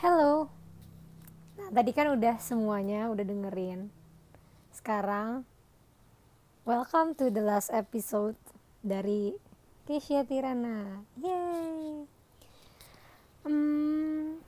[0.00, 0.48] Hello.
[1.60, 3.92] Nah, tadi kan udah semuanya udah dengerin.
[4.72, 5.44] Sekarang
[6.64, 8.32] welcome to the last episode
[8.80, 9.36] dari
[9.84, 11.04] Keisha Tirana.
[11.20, 12.08] Yay.
[13.44, 14.40] Hmm,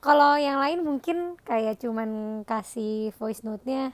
[0.00, 3.92] kalau yang lain mungkin kayak cuman kasih voice note-nya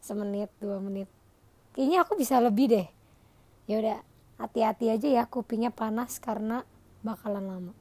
[0.00, 1.12] semenit, dua menit.
[1.76, 2.88] Kayaknya aku bisa lebih deh.
[3.68, 4.00] Ya udah,
[4.40, 6.64] hati-hati aja ya kupingnya panas karena
[7.04, 7.76] bakalan lama.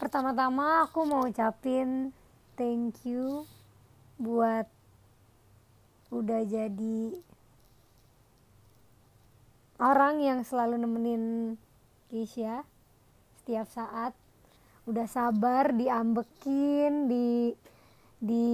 [0.00, 2.08] Pertama-tama aku mau ucapin
[2.56, 3.44] thank you
[4.16, 4.64] buat
[6.08, 7.20] udah jadi
[9.76, 11.24] orang yang selalu nemenin
[12.08, 12.64] Keisha
[13.44, 14.16] setiap saat.
[14.88, 17.52] Udah sabar diambekin di
[18.24, 18.48] di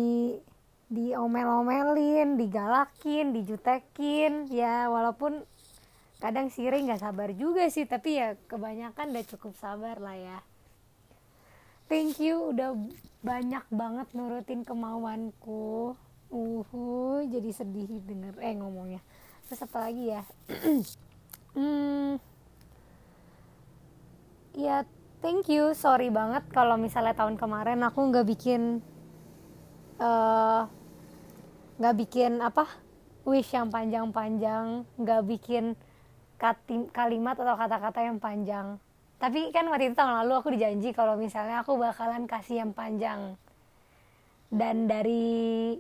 [0.91, 4.51] di omel-omelin digalakin dijutekin.
[4.51, 5.47] Ya walaupun
[6.19, 10.39] kadang siri nggak sabar juga sih tapi ya kebanyakan udah cukup sabar lah ya
[11.87, 12.75] thank you udah
[13.23, 15.95] banyak banget nurutin kemauanku.
[16.27, 19.01] Uhu jadi sedih denger eh ngomongnya.
[19.47, 20.23] Terus apa lagi ya?
[21.57, 22.21] Hmm,
[24.53, 24.85] ya
[25.25, 25.73] thank you.
[25.73, 28.85] Sorry banget kalau misalnya tahun kemarin aku nggak bikin
[29.97, 30.63] eh,
[31.81, 32.69] nggak uh, bikin apa
[33.25, 35.81] wish yang panjang-panjang nggak bikin
[36.93, 38.77] kalimat atau kata-kata yang panjang
[39.17, 43.41] tapi kan waktu itu tahun lalu aku dijanji kalau misalnya aku bakalan kasih yang panjang.
[44.53, 45.75] Dan dari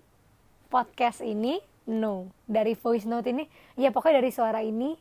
[0.73, 1.61] podcast ini
[1.93, 2.33] no.
[2.49, 3.45] Dari voice note ini
[3.77, 4.97] ya pokoknya dari suara ini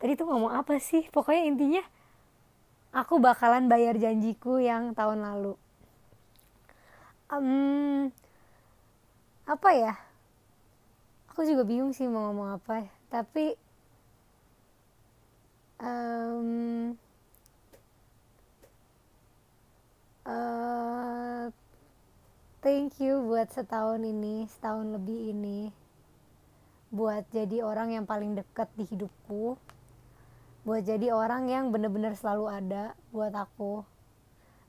[0.00, 1.06] tadi tuh ngomong apa sih?
[1.12, 1.84] Pokoknya intinya
[2.96, 5.54] aku bakalan bayar janjiku yang tahun lalu.
[7.28, 8.08] Um,
[9.44, 9.94] apa ya?
[11.32, 12.88] Aku juga bingung sih mau ngomong apa.
[13.12, 13.60] Tapi
[22.62, 25.74] thank you buat setahun ini setahun lebih ini.
[26.94, 29.58] Buat jadi orang yang paling dekat di hidupku.
[30.62, 33.82] Buat jadi orang yang bener-bener selalu ada buat aku.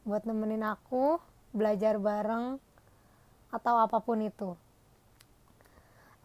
[0.10, 1.22] Buat nemenin aku
[1.54, 2.58] belajar bareng
[3.54, 4.58] atau apa pun itu.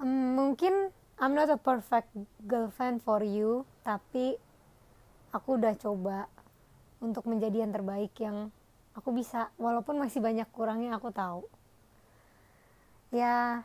[0.01, 0.89] Um, mungkin
[1.21, 2.09] I'm not a perfect
[2.49, 4.41] girlfriend for you tapi
[5.37, 6.33] aku udah coba
[7.05, 8.49] untuk menjadi yang terbaik yang
[8.97, 11.58] aku bisa walaupun masih banyak kurangnya aku tahu
[13.13, 13.65] ya.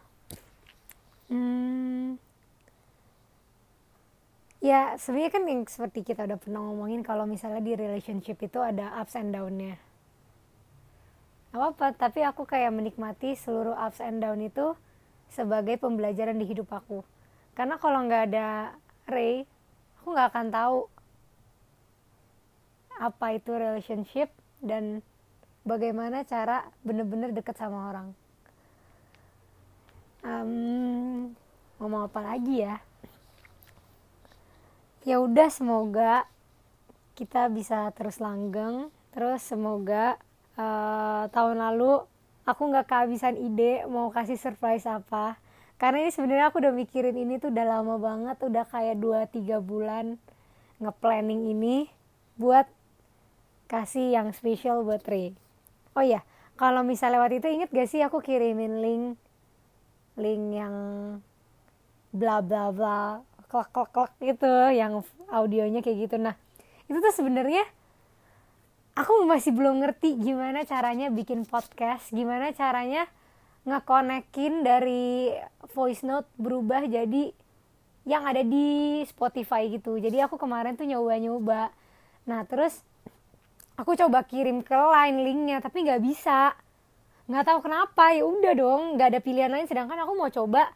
[1.32, 2.20] Hmm,
[4.62, 8.94] ya sebenarnya kan yang seperti kita udah pernah ngomongin kalau misalnya di relationship itu ada
[9.02, 9.80] ups and downnya.
[11.54, 14.76] Apa apa tapi aku kayak menikmati seluruh ups and down itu
[15.34, 17.02] sebagai pembelajaran di hidup aku.
[17.58, 18.78] Karena kalau nggak ada
[19.10, 19.48] Ray
[20.02, 20.78] aku nggak akan tahu
[23.00, 24.30] apa itu relationship
[24.62, 25.02] dan
[25.66, 28.14] bagaimana cara bener-bener deket sama orang
[30.24, 31.36] um,
[31.84, 32.80] ngomong apa lagi ya?
[35.04, 36.24] Ya udah semoga
[37.20, 38.88] kita bisa terus langgeng.
[39.12, 40.16] Terus semoga
[40.56, 42.08] uh, tahun lalu
[42.48, 45.36] aku nggak kehabisan ide mau kasih surprise apa.
[45.76, 50.16] Karena ini sebenarnya aku udah mikirin ini tuh udah lama banget udah kayak 2-3 bulan
[50.80, 51.92] nge-planning ini
[52.40, 52.64] buat
[53.68, 55.36] kasih yang spesial buat Ray.
[56.00, 56.24] Oh ya,
[56.56, 59.06] kalau misalnya waktu itu inget gak sih aku kirimin link
[60.16, 60.76] link yang
[62.14, 66.16] bla bla bla klak klak klak gitu yang audionya kayak gitu.
[66.22, 66.38] Nah
[66.86, 67.66] itu tuh sebenarnya
[68.94, 73.10] aku masih belum ngerti gimana caranya bikin podcast gimana caranya
[73.66, 75.34] ngekonekin dari
[75.74, 77.34] voice note berubah jadi
[78.04, 79.96] yang ada di Spotify gitu.
[79.96, 81.72] Jadi aku kemarin tuh nyoba-nyoba.
[82.28, 82.84] Nah terus
[83.80, 86.54] aku coba kirim ke line linknya tapi nggak bisa.
[87.26, 89.66] Nggak tahu kenapa ya udah dong nggak ada pilihan lain.
[89.66, 90.76] Sedangkan aku mau coba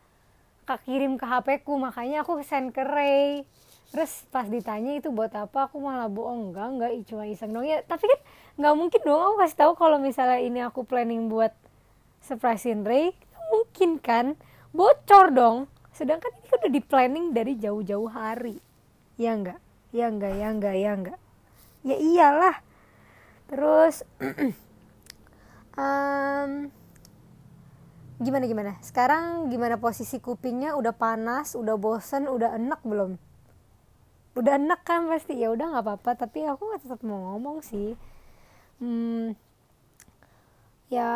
[0.68, 3.48] kak kirim ke HP ku makanya aku send ke Ray.
[3.88, 6.52] Terus pas ditanya itu buat apa aku malah bohong.
[6.52, 7.64] Enggak enggak cuma iseng dong.
[7.64, 8.20] Ya tapi kan
[8.60, 9.22] nggak mungkin dong.
[9.24, 11.56] Aku kasih tahu kalau misalnya ini aku planning buat
[12.20, 13.16] surprisein Ray
[13.48, 14.36] mungkin kan?
[14.76, 15.72] Bocor dong.
[15.96, 18.60] Sedangkan ini kan udah di planning dari jauh-jauh hari.
[19.16, 19.64] Ya enggak?
[19.96, 21.20] Ya enggak ya enggak ya enggak?
[21.88, 22.56] Ya iyalah.
[23.48, 24.04] Terus
[25.80, 26.52] um,
[28.18, 28.72] gimana gimana?
[28.82, 30.74] Sekarang gimana posisi kupingnya?
[30.74, 33.22] Udah panas udah bosen udah enak belum?
[34.34, 35.38] Udah enak kan pasti.
[35.38, 36.12] Ya udah nggak apa-apa.
[36.26, 37.94] Tapi aku tetap mau ngomong sih.
[38.78, 39.34] Hmm,
[40.94, 41.12] ya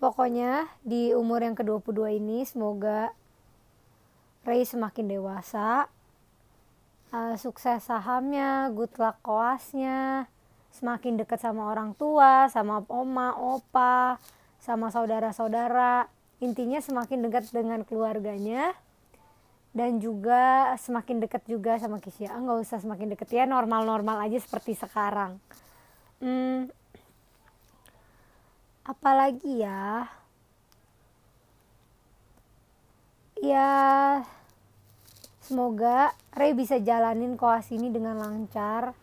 [0.00, 3.12] pokoknya di umur yang ke-22 ini semoga
[4.46, 5.90] Ray semakin dewasa.
[7.14, 10.26] Uh, sukses sahamnya good luck koasnya
[10.76, 14.20] semakin dekat sama orang tua sama oma opa
[14.60, 16.12] sama saudara-saudara.
[16.44, 18.76] Intinya semakin dekat dengan keluarganya
[19.72, 22.32] dan juga semakin dekat juga sama Kisya.
[22.32, 25.40] Ah, nggak usah semakin deket ya normal-normal aja seperti sekarang.
[26.20, 26.72] Hmm,
[28.84, 30.08] apalagi ya?
[33.40, 33.72] Ya
[35.44, 38.96] semoga Ray bisa jalanin koas ini dengan lancar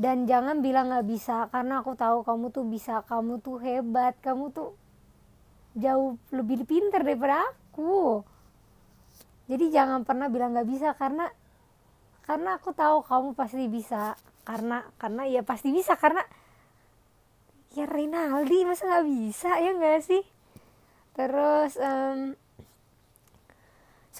[0.00, 4.48] dan jangan bilang nggak bisa karena aku tahu kamu tuh bisa kamu tuh hebat kamu
[4.48, 4.72] tuh
[5.76, 8.24] jauh lebih pinter daripada aku.
[9.44, 11.28] Jadi jangan pernah bilang nggak bisa karena
[12.24, 14.16] karena aku tahu kamu pasti bisa
[14.48, 16.24] karena karena ya pasti bisa karena
[17.76, 20.24] ya Rinaldi masa nggak bisa ya nggak sih?
[21.12, 22.40] Terus um,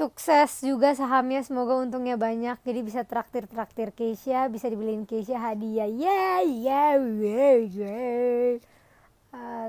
[0.00, 2.56] sukses juga sahamnya semoga untungnya banyak.
[2.64, 5.84] Jadi bisa traktir traktir Keisha bisa dibeliin Keisha hadiah.
[5.84, 6.96] Ya ya
[7.68, 8.00] ya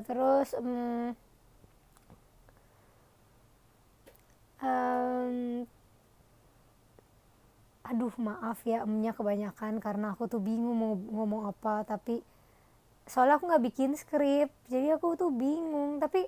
[0.01, 1.13] terus um,
[4.63, 5.67] um,
[7.83, 11.83] aduh maaf ya emnya kebanyakan karena aku tuh bingung mau ngomong apa.
[11.83, 12.23] Tapi
[13.03, 15.99] soalnya aku nggak bikin skrip jadi aku tuh bingung.
[15.99, 16.23] Tapi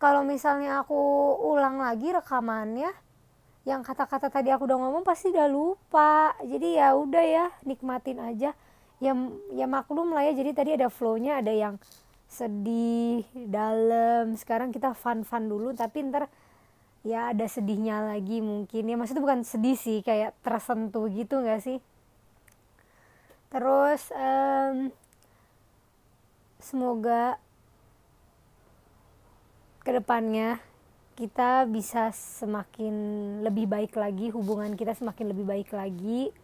[0.00, 0.96] kalau misalnya aku
[1.44, 3.04] ulang lagi rekamannya
[3.64, 6.36] yang kata-kata tadi aku udah ngomong pasti udah lupa.
[6.44, 8.52] Jadi ya udah ya nikmatin aja.
[9.00, 9.12] Ya
[9.56, 10.32] ya maklum lah ya.
[10.36, 11.80] Jadi tadi ada flownya ada yang
[12.28, 14.36] sedih dalam.
[14.36, 16.28] Sekarang kita fun fun dulu tapi ntar
[17.04, 18.96] ya ada sedihnya lagi mungkin ya.
[19.00, 21.80] Maksudnya bukan sedih sih kayak tersentuh gitu nggak sih?
[23.48, 24.92] Terus um,
[26.60, 27.40] semoga
[29.84, 30.60] ke depannya
[31.14, 32.94] kita bisa semakin
[33.46, 36.34] lebih baik lagi hubungan kita semakin lebih baik lagi.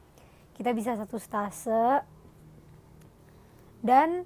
[0.55, 2.07] Kita bisa satu stase.
[3.83, 4.23] Dan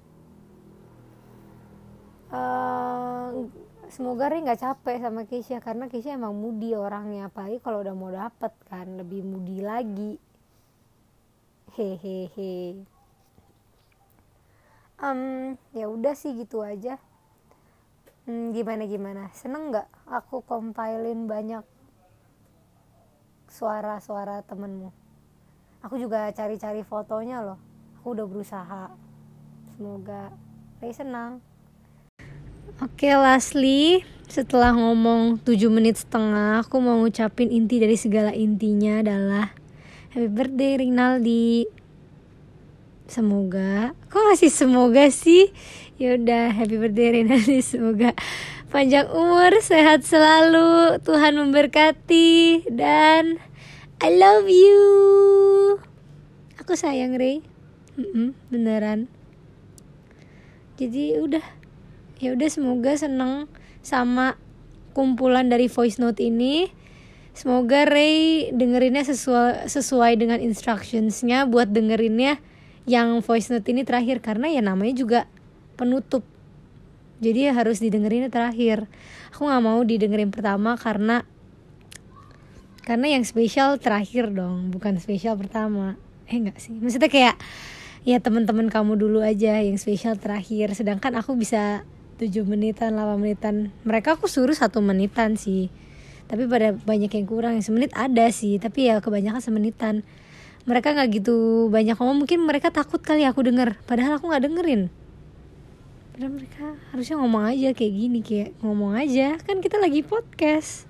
[2.29, 3.47] uh,
[3.89, 8.11] semoga Ri nggak capek sama Keisha karena Keisha emang mudi orangnya apalagi kalau udah mau
[8.13, 10.21] dapet kan lebih mudi lagi.
[11.73, 12.85] Hehehe.
[15.01, 17.01] Um, ya udah sih gitu aja
[18.25, 19.23] hmm, gimana gimana?
[19.33, 21.63] Seneng nggak aku compilin banyak
[23.49, 24.89] suara-suara temenmu?
[25.85, 27.59] Aku juga cari-cari fotonya loh.
[28.01, 28.89] Aku udah berusaha.
[29.77, 30.33] Semoga
[30.81, 31.39] Ray senang.
[32.83, 39.53] Oke, lastly, setelah ngomong 7 menit setengah, aku mau ngucapin inti dari segala intinya adalah
[40.15, 41.67] Happy birthday Rinaldi.
[43.05, 45.51] Semoga, kok masih semoga sih?
[45.95, 47.63] Yaudah, happy birthday Rinaldi.
[47.71, 48.11] Semoga
[48.67, 53.39] panjang umur, sehat selalu, Tuhan memberkati dan
[54.03, 54.83] I love you.
[56.59, 57.15] Aku sayang
[58.11, 59.07] -mm, beneran.
[60.75, 61.45] Jadi udah
[62.19, 63.47] ya udah semoga seneng
[63.79, 64.35] sama
[64.91, 66.75] kumpulan dari voice note ini
[67.31, 72.43] semoga Ray dengerinnya sesuai sesuai dengan instructionsnya buat dengerinnya
[72.83, 75.19] yang voice note ini terakhir karena ya namanya juga
[75.75, 76.23] penutup.
[77.23, 78.91] Jadi ya harus didengerinnya terakhir.
[79.31, 81.23] Aku nggak mau didengerin pertama karena
[82.83, 85.95] karena yang spesial terakhir dong bukan spesial pertama.
[86.27, 86.75] Eh enggak sih.
[86.75, 87.35] Maksudnya kayak
[88.03, 90.75] ya teman-teman kamu dulu aja yang spesial terakhir.
[90.75, 91.87] Sedangkan aku bisa
[92.19, 93.71] 7 menitan 8 menitan.
[93.87, 95.71] Mereka aku suruh satu menitan sih.
[96.27, 97.55] Tapi pada banyak yang kurang.
[97.55, 100.03] Yang semenit ada sih tapi ya kebanyakan semenitan.
[100.67, 102.27] Mereka nggak gitu banyak ngomong.
[102.27, 103.79] Mungkin mereka takut kali aku denger.
[103.87, 105.04] Padahal aku nggak dengerin
[106.15, 109.35] padahal mereka harusnya ngomong aja kayak gini kayak ngomong aja.
[109.43, 110.87] Kan kita lagi podcast.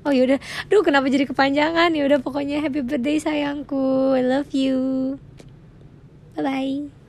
[0.00, 0.40] Oh yaudah
[0.72, 1.92] duh kenapa jadi kepanjangan?
[1.92, 4.16] Ya udah pokoknya happy birthday sayangku.
[4.16, 4.80] I love you.
[6.32, 7.01] Bye bye